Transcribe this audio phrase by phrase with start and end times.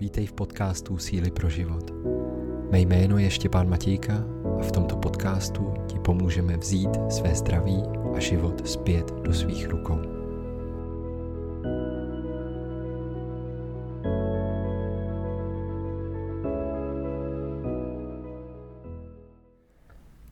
[0.00, 1.90] Vítej v podcastu Síly pro život.
[2.70, 4.24] Mé jméno je Štěpán Matějka
[4.60, 7.82] a v tomto podcastu ti pomůžeme vzít své zdraví
[8.16, 10.00] a život zpět do svých rukou.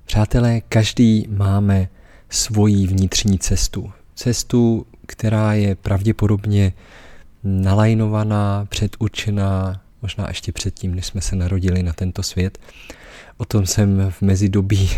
[0.04, 1.88] Přátelé, každý máme
[2.30, 3.92] svoji vnitřní cestu.
[4.14, 6.72] Cestu, která je pravděpodobně
[7.44, 12.58] nalajnovaná, předurčená, možná ještě předtím, než jsme se narodili na tento svět.
[13.36, 14.90] O tom jsem v mezidobí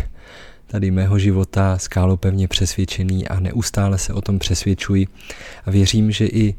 [0.66, 5.06] tady mého života skálopevně přesvědčený a neustále se o tom přesvědčuji
[5.64, 6.54] a věřím, že i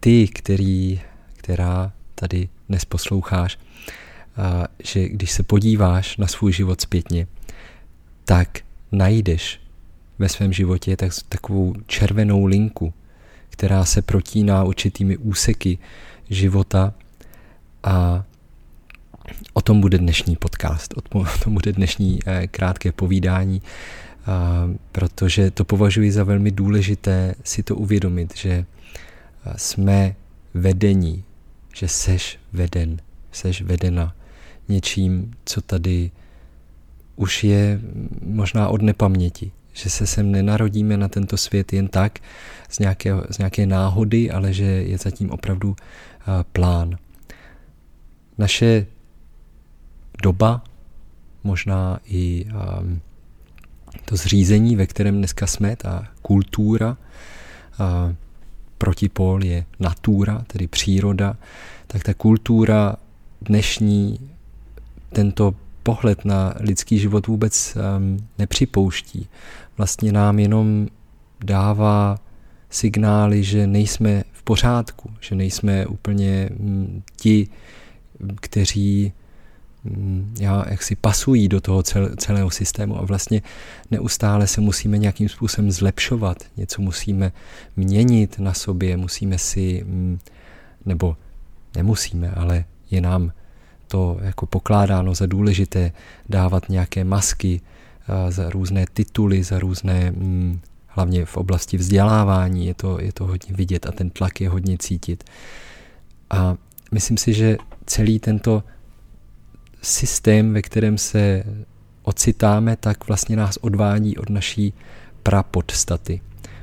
[0.00, 1.00] ty, který,
[1.36, 3.58] která tady dnes posloucháš,
[4.36, 7.26] a že když se podíváš na svůj život zpětně,
[8.24, 8.58] tak
[8.92, 9.60] najdeš
[10.18, 12.94] ve svém životě tak, takovou červenou linku,
[13.62, 15.78] která se protíná určitými úseky
[16.30, 16.94] života
[17.82, 18.24] a
[19.52, 23.62] o tom bude dnešní podcast, o tom bude dnešní eh, krátké povídání,
[24.92, 30.14] protože to považuji za velmi důležité si to uvědomit, že eh, jsme
[30.54, 31.24] vedení,
[31.74, 32.98] že seš veden,
[33.32, 34.14] seš vedena
[34.68, 36.10] něčím, co tady
[37.16, 37.80] už je
[38.22, 42.18] možná od nepaměti že se sem nenarodíme na tento svět jen tak
[42.68, 45.74] z nějaké, z nějaké náhody, ale že je zatím opravdu uh,
[46.52, 46.96] plán.
[48.38, 48.86] Naše
[50.22, 50.64] doba,
[51.44, 52.46] možná i
[52.80, 53.00] um,
[54.04, 56.96] to zřízení, ve kterém dneska jsme, ta kultura,
[57.80, 58.14] uh,
[58.78, 61.36] protipol je natura, tedy příroda,
[61.86, 62.96] tak ta kultura
[63.42, 64.30] dnešní
[65.12, 69.28] tento pohled na lidský život vůbec um, nepřipouští.
[69.76, 70.88] Vlastně nám jenom
[71.44, 72.18] dává
[72.70, 77.48] signály, že nejsme v pořádku, že nejsme úplně mm, ti,
[78.40, 79.12] kteří
[79.84, 81.82] mm, já, jak si pasují do toho
[82.16, 82.98] celého systému.
[82.98, 83.42] A vlastně
[83.90, 87.32] neustále se musíme nějakým způsobem zlepšovat, něco musíme
[87.76, 90.18] měnit na sobě, musíme si, mm,
[90.86, 91.16] nebo
[91.76, 93.32] nemusíme, ale je nám
[93.92, 95.92] to jako pokládáno za důležité
[96.28, 97.60] dávat nějaké masky,
[98.28, 103.54] za různé tituly, za různé, hm, hlavně v oblasti vzdělávání je to, je to hodně
[103.54, 105.24] vidět a ten tlak je hodně cítit.
[106.30, 106.56] A
[106.92, 108.62] myslím si, že celý tento
[109.82, 111.44] systém, ve kterém se
[112.02, 114.74] ocitáme, tak vlastně nás odvádí od naší
[115.22, 116.20] prapodstaty.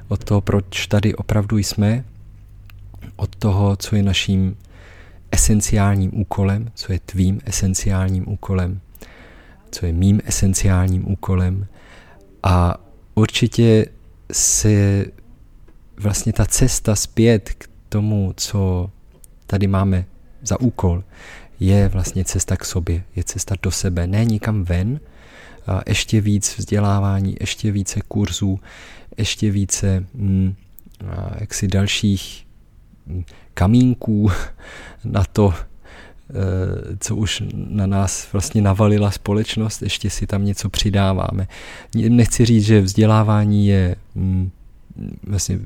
[0.08, 2.04] Od toho, proč tady opravdu jsme,
[3.16, 4.58] od toho, co je naším
[5.32, 8.82] esenciálním úkolem, co je tvým esenciálním úkolem
[9.72, 11.68] co je mým esenciálním úkolem.
[12.44, 12.78] A
[13.16, 13.86] určitě
[14.32, 15.06] se
[15.98, 18.92] vlastně ta cesta zpět k tomu, co
[19.48, 20.06] tady máme
[20.42, 21.04] za úkol,
[21.60, 25.00] je vlastně cesta k sobě, je cesta do sebe, ne nikam ven,
[25.68, 28.60] a ještě víc vzdělávání, ještě více kurzů,
[29.18, 30.56] ještě více mm,
[31.40, 32.48] jaksi dalších
[33.54, 34.32] kamínků
[35.06, 35.54] na to,
[36.30, 41.48] Eh, co už na nás vlastně navalila společnost, ještě si tam něco přidáváme.
[41.96, 44.52] Nechci říct, že vzdělávání je mm,
[45.28, 45.60] vlastně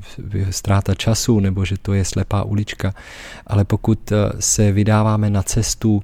[0.50, 2.94] ztráta času nebo že to je slepá ulička,
[3.46, 6.02] ale pokud eh, se vydáváme na cestu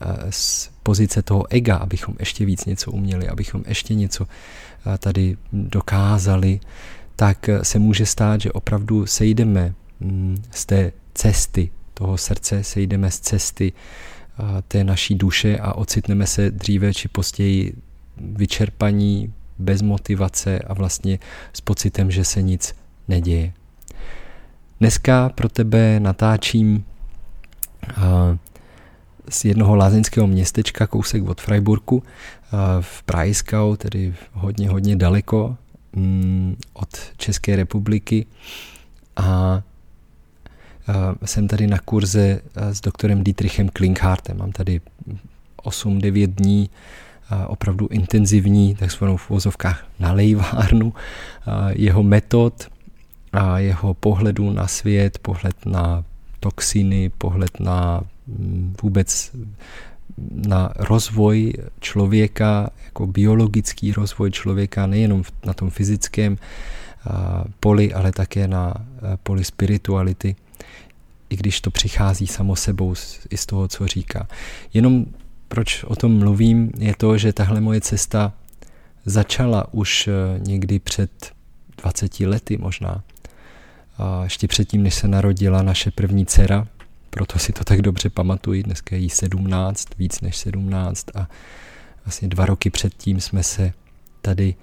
[0.00, 4.26] eh, z pozice toho ega, abychom ještě víc něco uměli, abychom ještě něco
[4.98, 6.60] tady dokázali,
[7.16, 9.74] tak se může stát, že opravdu sejdeme
[10.50, 13.72] z té cesty toho srdce, sejdeme z cesty
[14.68, 17.74] té naší duše a ocitneme se dříve či později
[18.16, 21.18] vyčerpaní, bez motivace a vlastně
[21.52, 22.74] s pocitem, že se nic
[23.08, 23.52] neděje.
[24.80, 26.84] Dneska pro tebe natáčím
[29.28, 32.02] z jednoho lázeňského městečka, kousek od Freiburgu,
[32.80, 35.56] v Prajskau, tedy hodně, hodně daleko
[35.92, 38.26] mm, od České republiky.
[39.16, 39.62] A
[41.24, 44.38] jsem tady na kurze s doktorem Dietrichem Klinkhartem.
[44.38, 44.80] Mám tady
[45.64, 46.70] 8-9 dní
[47.46, 50.94] opravdu intenzivní, takzvanou v vozovkách nalejvárnu,
[51.68, 52.68] jeho metod
[53.32, 56.04] a jeho pohledu na svět, pohled na
[56.40, 59.30] toxiny, pohled na mm, vůbec
[60.46, 66.38] na rozvoj člověka, jako biologický rozvoj člověka, nejenom na tom fyzickém
[67.60, 68.74] poli, ale také na
[69.22, 70.36] poli spirituality
[71.30, 72.94] i když to přichází samo sebou
[73.30, 74.28] i z toho, co říká.
[74.74, 75.06] Jenom
[75.48, 78.32] proč o tom mluvím, je to, že tahle moje cesta
[79.04, 81.32] začala už eh, někdy před
[81.82, 83.02] 20 lety možná.
[83.98, 86.68] A ještě předtím, než se narodila naše první dcera,
[87.10, 91.28] proto si to tak dobře pamatuji, dneska je jí 17, víc než 17 a
[92.04, 93.72] vlastně dva roky předtím jsme se
[94.22, 94.54] tady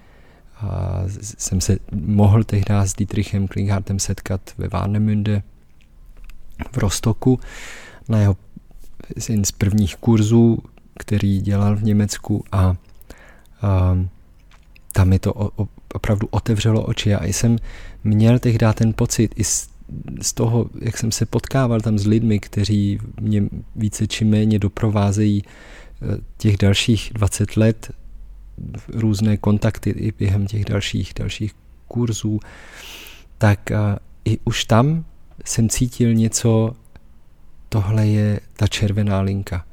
[0.56, 5.44] a jsem se mohl tehdy s Dietrichem Klinghartem setkat ve Warnemünde
[6.72, 7.40] v Rostoku
[8.10, 8.38] na jeho
[9.30, 10.58] jeden z prvních kurzů,
[11.00, 12.76] který dělal v Německu a, a
[14.92, 15.34] tam mi to
[15.94, 17.16] opravdu otevřelo oči.
[17.16, 17.58] A jsem
[18.04, 23.00] měl tehdy ten pocit i z, toho, jak jsem se potkával tam s lidmi, kteří
[23.22, 23.44] mě
[23.76, 27.92] více či méně doprovázejí eh, těch dalších 20 let,
[28.88, 31.54] různé kontakty i během těch dalších, dalších
[31.88, 32.40] kurzů,
[33.38, 35.06] tak a, i už tam
[35.46, 36.72] jsem cítil něco,
[37.70, 39.66] tohle je ta červená linka.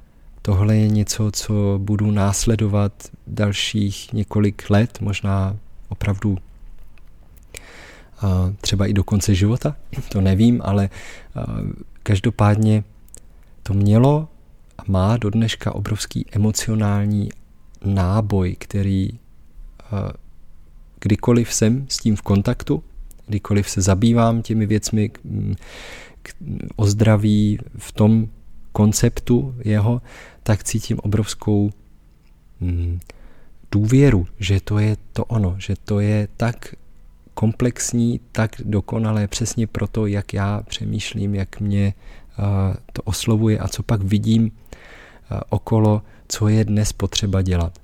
[0.42, 2.92] Tohle je něco, co budu následovat
[3.26, 5.56] dalších několik let, možná
[5.88, 6.38] opravdu
[8.60, 9.76] třeba i do konce života,
[10.08, 10.88] to nevím, ale
[12.02, 12.84] každopádně
[13.62, 14.28] to mělo
[14.78, 17.28] a má do dneška obrovský emocionální
[17.84, 19.10] náboj, který
[21.00, 22.82] kdykoliv jsem s tím v kontaktu,
[23.26, 25.10] kdykoliv se zabývám těmi věcmi
[26.76, 28.28] o zdraví v tom
[28.72, 30.02] konceptu jeho,
[30.42, 31.70] tak cítím obrovskou
[33.72, 36.74] důvěru, že to je to ono, že to je tak
[37.34, 41.94] komplexní, tak dokonalé přesně proto, jak já přemýšlím, jak mě
[42.92, 44.50] to oslovuje a co pak vidím
[45.48, 47.78] okolo, co je dnes potřeba dělat.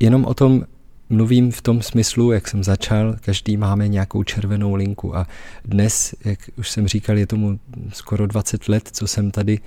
[0.00, 0.64] Jenom o tom
[1.12, 5.26] mluvím v tom smyslu, jak jsem začal, každý máme nějakou červenou linku a
[5.64, 7.60] dnes, jak už jsem říkal, je tomu
[7.92, 9.60] skoro 20 let, co jsem tady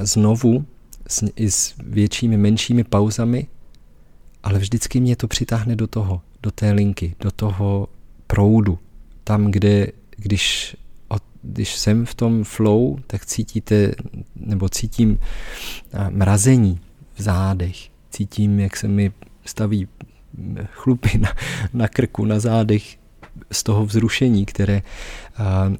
[0.00, 0.64] znovu
[1.08, 3.46] s, i s většími, menšími pauzami,
[4.42, 7.88] ale vždycky mě to přitáhne do toho, do té linky, do toho
[8.26, 8.78] proudu.
[9.24, 9.86] Tam, kde,
[10.16, 10.76] když,
[11.42, 13.94] když jsem v tom flow, tak cítíte,
[14.36, 15.18] nebo cítím
[16.08, 16.80] mrazení
[17.14, 17.76] v zádech,
[18.10, 19.12] cítím, jak se mi
[19.44, 19.88] staví
[20.70, 21.32] chlupy na,
[21.72, 22.98] na krku, na zádech
[23.52, 24.82] z toho vzrušení, které,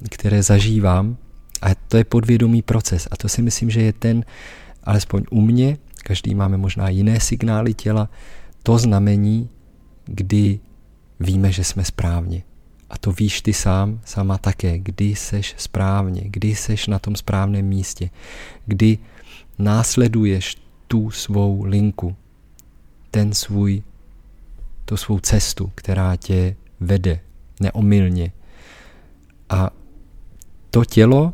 [0.09, 1.17] které zažívám.
[1.61, 3.07] A to je podvědomý proces.
[3.11, 4.25] A to si myslím, že je ten,
[4.83, 8.09] alespoň u mě, každý máme možná jiné signály těla,
[8.63, 9.49] to znamení,
[10.05, 10.59] kdy
[11.19, 12.43] víme, že jsme správně.
[12.89, 17.65] A to víš ty sám, sama také, kdy seš správně, kdy seš na tom správném
[17.65, 18.09] místě,
[18.65, 18.97] kdy
[19.59, 20.57] následuješ
[20.87, 22.15] tu svou linku,
[23.11, 23.83] ten svůj,
[24.85, 27.19] tu svou cestu, která tě vede
[27.59, 28.31] neomylně.
[29.49, 29.69] A
[30.69, 31.33] to tělo,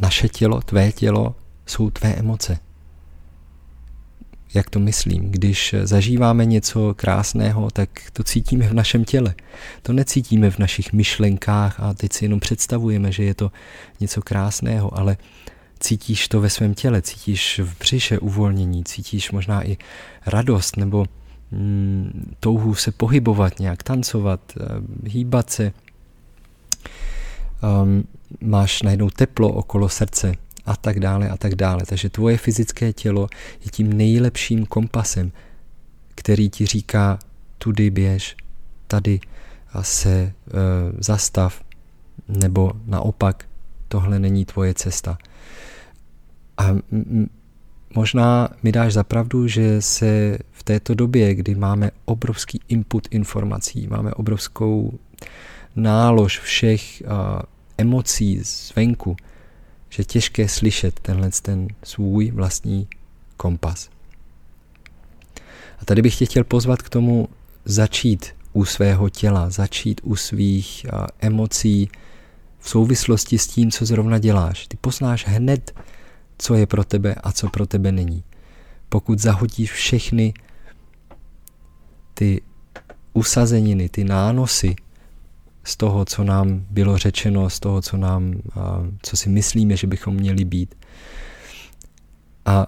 [0.00, 1.34] naše tělo, tvé tělo,
[1.66, 2.58] jsou tvé emoce
[4.54, 5.30] jak to myslím.
[5.30, 9.34] Když zažíváme něco krásného, tak to cítíme v našem těle.
[9.82, 13.52] To necítíme v našich myšlenkách a teď si jenom představujeme, že je to
[14.00, 15.16] něco krásného, ale
[15.80, 19.76] cítíš to ve svém těle, cítíš v břiše uvolnění, cítíš možná i
[20.26, 21.06] radost nebo
[21.50, 24.64] mm, touhu se pohybovat nějak, tancovat, eh,
[25.08, 25.72] hýbat se.
[27.82, 28.04] Um,
[28.40, 30.34] máš najednou teplo okolo srdce,
[30.68, 31.82] a tak dále a tak dále.
[31.86, 33.28] Takže tvoje fyzické tělo
[33.64, 35.32] je tím nejlepším kompasem,
[36.14, 37.18] který ti říká,
[37.58, 38.36] tudy běž,
[38.86, 39.20] tady
[39.82, 40.32] se e,
[40.98, 41.62] zastav,
[42.28, 43.48] nebo naopak,
[43.88, 45.18] tohle není tvoje cesta.
[46.58, 46.76] A
[47.94, 54.14] možná mi dáš zapravdu, že se v této době, kdy máme obrovský input informací, máme
[54.14, 54.98] obrovskou
[55.76, 57.08] nálož všech uh,
[57.78, 59.16] emocí zvenku,
[59.88, 62.88] že je těžké slyšet tenhle ten svůj vlastní
[63.36, 63.88] kompas.
[65.78, 67.28] A tady bych tě chtěl pozvat k tomu
[67.64, 70.86] začít u svého těla, začít u svých
[71.20, 71.90] emocí
[72.58, 74.66] v souvislosti s tím, co zrovna děláš.
[74.66, 75.74] Ty poznáš hned,
[76.38, 78.24] co je pro tebe a co pro tebe není.
[78.88, 80.34] Pokud zahodíš všechny
[82.14, 82.42] ty
[83.12, 84.76] usazeniny, ty nánosy
[85.64, 88.34] z toho, co nám bylo řečeno, z toho, co nám,
[89.02, 90.74] co si myslíme, že bychom měli být.
[92.46, 92.66] A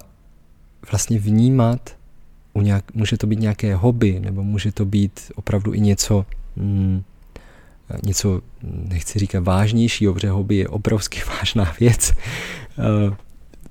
[0.91, 1.97] vlastně vnímat,
[2.53, 7.03] u nějak, může to být nějaké hobby, nebo může to být opravdu i něco, mm,
[8.05, 12.13] něco, nechci říkat vážnějšího, protože hobby je obrovsky vážná věc,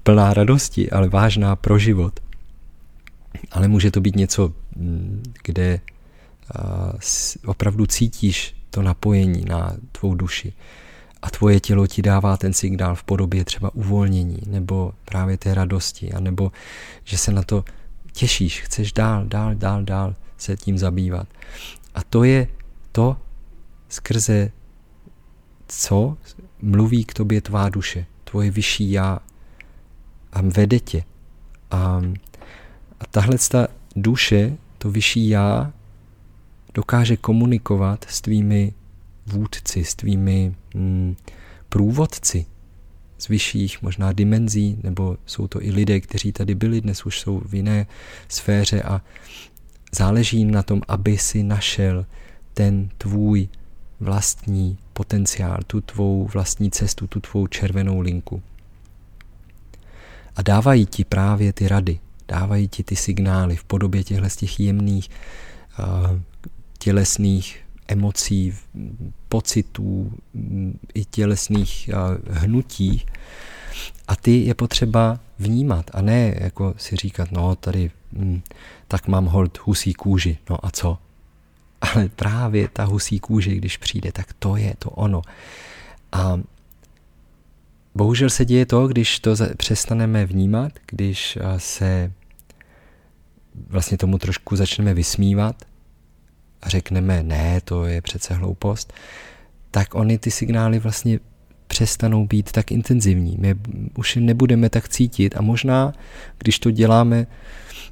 [0.10, 2.20] plná radosti, ale vážná pro život.
[3.52, 4.54] Ale může to být něco,
[5.44, 5.80] kde
[7.46, 10.54] opravdu cítíš to napojení na tvou duši.
[11.22, 16.14] A tvoje tělo ti dává ten signál v podobě třeba uvolnění nebo právě té radosti,
[16.14, 16.52] anebo
[17.04, 17.64] že se na to
[18.12, 21.28] těšíš, chceš dál, dál, dál, dál se tím zabývat.
[21.96, 22.48] A to je
[22.92, 23.18] to,
[23.90, 24.52] skrze
[25.68, 26.18] co
[26.62, 29.20] mluví k tobě tvá duše, tvoje vyšší já
[30.34, 31.04] a vede tě.
[31.72, 32.02] A,
[33.00, 35.74] a tahle ta duše, to vyšší já,
[36.74, 38.74] dokáže komunikovat s tvými
[39.26, 41.16] vůdci, s tvými mm,
[41.70, 42.46] průvodci
[43.20, 47.42] z vyšších možná dimenzí, nebo jsou to i lidé, kteří tady byli, dnes už jsou
[47.46, 47.88] v jiné
[48.28, 49.02] sféře a
[49.92, 52.06] záleží na tom, aby si našel
[52.54, 53.48] ten tvůj
[54.00, 58.44] vlastní potenciál, tu tvou vlastní cestu, tu tvou červenou linku.
[60.40, 64.60] A dávají ti právě ty rady, dávají ti ty signály v podobě těchto z těch
[64.60, 65.10] jemných
[65.80, 66.20] uh,
[66.78, 68.54] tělesných emocí,
[69.30, 70.14] pocitů
[70.94, 73.06] i tělesných uh, hnutí.
[74.08, 78.42] A ty je potřeba vnímat a ne jako si říkat, no tady hm,
[78.88, 80.98] tak mám hold husí kůži, no a co?
[81.82, 85.22] Ale právě ta husí kůže, když přijde, tak to je to ono.
[86.12, 86.40] A
[88.00, 92.12] bohužel se děje to, když to přestaneme vnímat, když se
[93.68, 95.56] vlastně tomu trošku začneme vysmívat
[96.62, 98.94] a řekneme, ne, to je přece hloupost,
[99.72, 101.20] tak oni ty signály vlastně
[101.68, 103.36] přestanou být tak intenzivní.
[103.40, 103.56] My
[103.98, 105.94] už je nebudeme tak cítit a možná,
[106.38, 107.28] když to děláme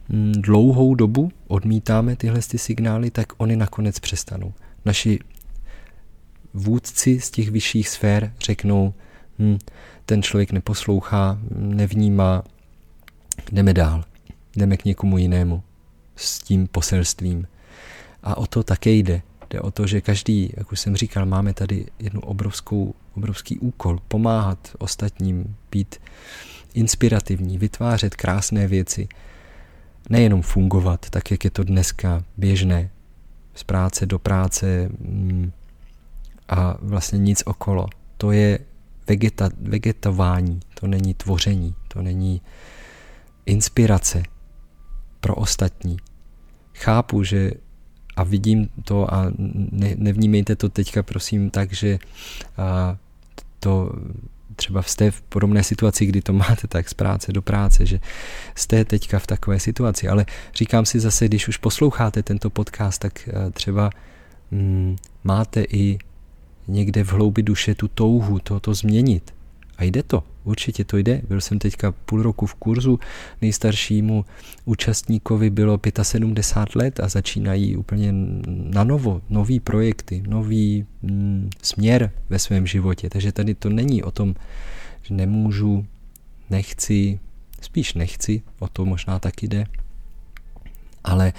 [0.10, 4.54] mm, dlouhou dobu, odmítáme tyhle ty signály, tak oni nakonec přestanou.
[4.86, 5.20] Naši
[6.54, 8.94] vůdci z těch vyšších sfér řeknou,
[9.40, 9.58] hm,
[10.06, 12.44] ten člověk neposlouchá, nevnímá,
[13.52, 14.04] jdeme dál,
[14.56, 15.64] jdeme k někomu jinému
[16.16, 17.48] s tím poselstvím.
[18.24, 19.22] A o to také jde.
[19.50, 24.00] Jde o to, že každý, jak už jsem říkal, máme tady jednu obrovskou, obrovský úkol
[24.08, 25.96] pomáhat ostatním, být
[26.74, 29.08] inspirativní, vytvářet krásné věci,
[30.10, 32.90] nejenom fungovat, tak jak je to dneska běžné,
[33.56, 35.52] z práce do práce mm,
[36.50, 37.88] a vlastně nic okolo.
[38.18, 38.60] To je
[39.08, 42.42] vegeta, vegetování, to není tvoření, to není
[43.46, 44.24] inspirace
[45.20, 45.98] pro ostatní.
[46.74, 47.52] Chápu, že
[48.16, 49.26] a vidím to a
[49.72, 52.00] ne, nevnímejte to teďka prosím tak, že
[52.58, 52.98] a,
[53.60, 53.92] to
[54.56, 58.00] třeba jste v podobné situaci, kdy to máte tak z práce do práce, že
[58.56, 63.30] jste teďka v takové situaci, ale říkám si zase, když už posloucháte tento podcast, tak
[63.54, 63.90] třeba
[64.52, 65.98] mm, máte i
[66.68, 69.34] někde v hloubi duše tu touhu to, to změnit.
[69.78, 71.22] A jde to, určitě to jde.
[71.28, 73.00] Byl jsem teďka půl roku v kurzu,
[73.42, 74.26] nejstaršímu
[74.66, 78.14] účastníkovi bylo 75 let a začínají úplně
[78.48, 83.10] na novo, nový projekty, nový mm, směr ve svém životě.
[83.10, 84.36] Takže tady to není o tom,
[85.02, 85.86] že nemůžu,
[86.50, 87.20] nechci,
[87.62, 89.66] spíš nechci, o to možná taky jde,
[91.04, 91.34] ale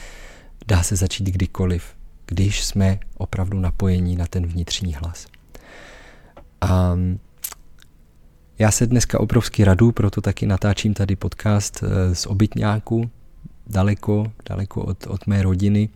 [0.66, 1.97] dá se začít kdykoliv,
[2.28, 5.26] když jsme opravdu napojení na ten vnitřní hlas.
[6.60, 6.96] A
[8.58, 13.10] já se dneska obrovsky radu, proto taky natáčím tady podcast eh, z obytňáku,
[13.66, 15.88] daleko, daleko od, od mé rodiny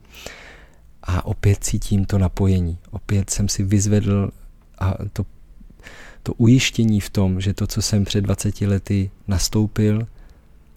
[1.02, 2.78] a opět cítím to napojení.
[2.90, 4.30] Opět jsem si vyzvedl
[4.78, 5.26] a to,
[6.22, 10.06] to ujištění v tom, že to, co jsem před 20 lety nastoupil,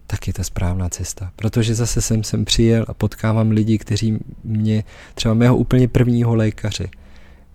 [0.07, 1.31] tak je ta správná cesta.
[1.35, 4.83] Protože zase jsem sem přijel a potkávám lidi, kteří mě,
[5.13, 6.87] třeba mého úplně prvního lékaře,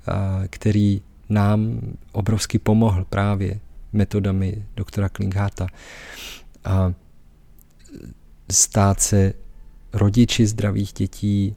[0.06, 1.80] a, který nám
[2.12, 3.60] obrovsky pomohl právě
[3.92, 5.66] metodami doktora Klingharta
[6.64, 6.92] a
[8.50, 9.32] stát se
[9.92, 11.56] rodiči zdravých dětí,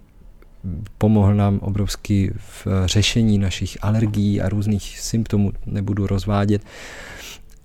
[0.97, 6.61] pomohl nám obrovsky v řešení našich alergií a různých symptomů, nebudu rozvádět,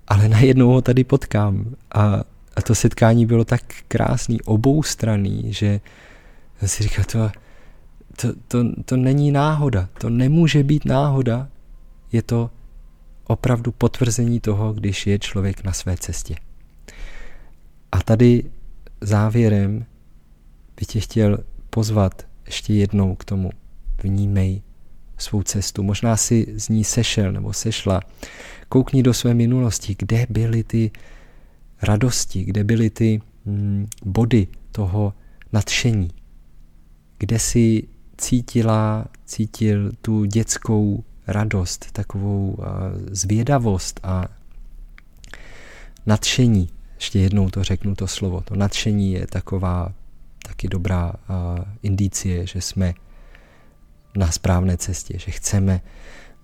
[0.09, 2.25] ale najednou ho tady potkám a,
[2.59, 5.81] a to setkání bylo tak krásný, oboustranný, že
[6.67, 7.31] si říkal, to,
[8.17, 11.49] to, to, to není náhoda, to nemůže být náhoda,
[12.13, 12.51] je to
[13.25, 16.35] opravdu potvrzení toho, když je člověk na své cestě.
[17.93, 18.45] A tady
[19.01, 19.85] závěrem
[20.77, 21.39] bych tě chtěl
[21.71, 23.51] pozvat ještě jednou k tomu.
[24.03, 24.63] Vnímej
[25.19, 25.83] svou cestu.
[25.83, 28.01] Možná si z ní sešel nebo sešla.
[28.69, 30.91] Koukni do své minulosti, kde byly ty
[31.83, 35.15] radosti, kde byly ty mm, body toho
[35.53, 36.11] nadšení,
[37.19, 42.57] kde si cítila, cítil tu dětskou radost, takovou
[43.11, 44.25] zvědavost a
[46.07, 46.69] nadšení.
[46.95, 48.41] Ještě jednou to řeknu to slovo.
[48.41, 49.93] To nadšení je taková
[50.43, 51.13] taky dobrá
[51.83, 52.95] indicie, že jsme
[54.17, 55.81] na správné cestě, že chceme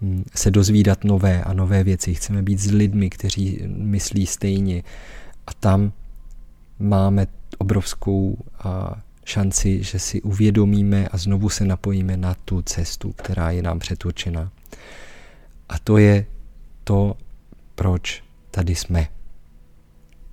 [0.00, 4.82] mm, se dozvídat nové a nové věci, chceme být s lidmi, kteří myslí stejně
[5.46, 5.92] a tam
[6.78, 7.26] máme
[7.58, 8.38] obrovskou
[9.24, 14.50] šanci, že si uvědomíme a znovu se napojíme na tu cestu, která je nám předurčena.
[15.68, 16.26] A to je
[16.84, 17.16] to,
[17.74, 19.08] proč tady jsme.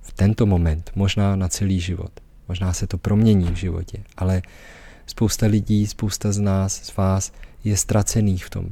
[0.02, 2.12] V tento moment, možná na celý život.
[2.48, 4.42] Možná se to promění v životě, ale
[5.06, 7.32] spousta lidí, spousta z nás, z vás
[7.64, 8.66] je ztracených v tom.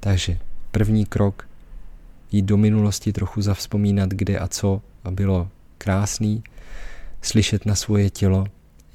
[0.00, 0.38] Takže
[0.70, 1.47] první krok,
[2.32, 6.42] jít do minulosti trochu zavzpomínat, kde a co a bylo krásný,
[7.22, 8.46] slyšet na svoje tělo,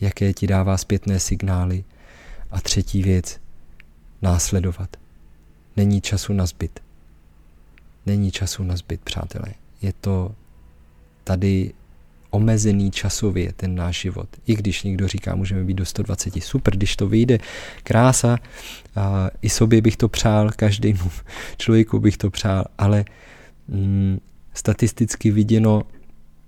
[0.01, 1.83] jaké ti dává zpětné signály.
[2.51, 3.39] A třetí věc,
[4.21, 4.97] následovat.
[5.77, 6.79] Není času na zbyt.
[8.05, 9.53] Není času na zbyt, přátelé.
[9.81, 10.35] Je to
[11.23, 11.73] tady
[12.33, 14.29] omezený časově ten náš život.
[14.45, 17.37] I když někdo říká, můžeme být do 120, super, když to vyjde,
[17.83, 18.37] krása,
[18.95, 21.11] a i sobě bych to přál, každému
[21.57, 23.05] člověku bych to přál, ale
[23.67, 24.19] mm,
[24.53, 25.83] statisticky viděno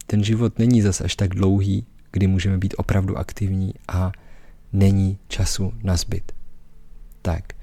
[0.08, 4.12] ten život není zas až tak dlouhý, kdy můžeme být opravdu aktivní a
[4.74, 6.32] není času na zbyt.
[7.22, 7.54] Tak,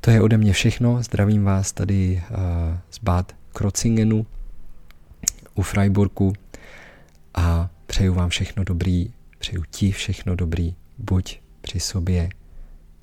[0.00, 1.02] to je ode mě všechno.
[1.02, 2.36] Zdravím vás tady uh,
[2.90, 4.26] z Bad Krocingenu
[5.54, 6.32] u Freiburgu
[7.38, 12.28] a přeju vám všechno dobrý, přeju ti všechno dobrý, buď při sobě,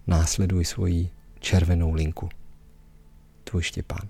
[0.07, 2.29] následuj svoji červenou linku.
[3.43, 4.09] Tvůj Štěpán.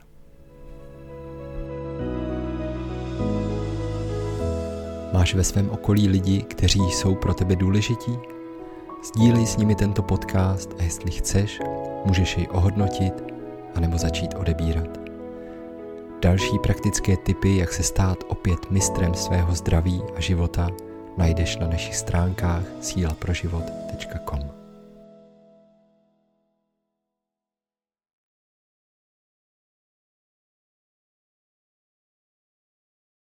[5.14, 8.12] Máš ve svém okolí lidi, kteří jsou pro tebe důležití?
[9.04, 11.60] Sdílej s nimi tento podcast a jestli chceš,
[12.06, 13.24] můžeš jej ohodnotit
[13.76, 15.05] anebo začít odebírat.
[16.22, 20.70] Další praktické typy, jak se stát opět mistrem svého zdraví a života,
[21.18, 24.65] najdeš na našich stránkách sílaproživot.com.